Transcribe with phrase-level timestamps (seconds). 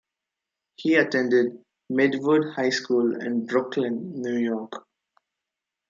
[0.77, 4.83] He attended Midwood High School in Brooklyn, New York.